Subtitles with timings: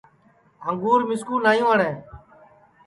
[0.67, 1.95] انگُور مِسکُو نائیں وٹؔیں